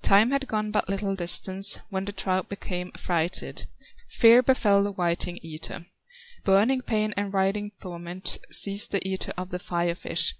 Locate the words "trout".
2.12-2.48